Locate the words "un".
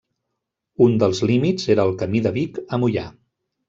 0.85-0.95